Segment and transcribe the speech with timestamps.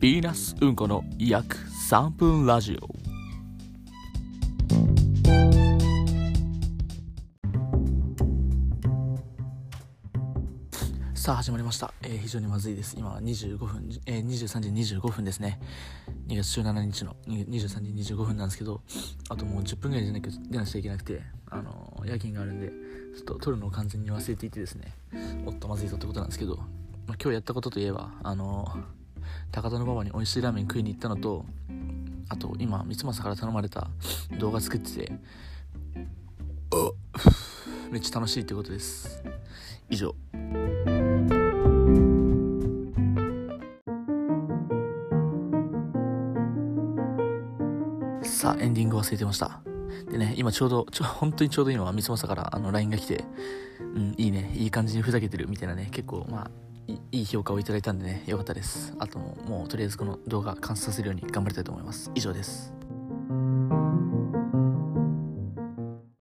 [0.00, 1.56] ヴィーナスうんこの約
[1.90, 2.88] 3分ラジオ。
[11.14, 12.96] さあ始まりました、えー非常にまずいです。
[12.98, 15.60] 今は25分、えー23時25分ですね。
[16.28, 17.58] 2月17日の23
[17.92, 18.80] 時25分なんですけど
[19.28, 21.20] あともう10分ぐらいじゃなく出なくちゃいけなくて
[21.50, 24.94] あのー夜勤があるんでちょっと撮るのを完全に忘れていてですね。
[25.44, 26.66] おっとまずいぞってことなんですけど、まあ、
[27.06, 28.99] 今日やったことといえばあのー
[29.52, 31.44] 高田馬場に美味しいラーメン食いに行ったのと
[32.28, 33.88] あと今三政から頼まれた
[34.38, 35.12] 動画作ってて
[37.90, 39.20] めっちゃ楽しいってことです。
[39.88, 40.14] 以上。
[48.22, 49.60] さあエンディング忘れてました。
[50.08, 53.24] でね今ちょうどちょ本当にちょうど今三政からあの LINE が来て
[53.80, 56.69] うんいいねいい感じにふざけてるみたいなね結構まあ
[57.12, 58.94] いい評価をいただいたんでねよかったです。
[58.98, 62.10] あともうもうとりあえずこの動画完成させるように頑張りたいと思います。
[62.14, 62.72] 以上です。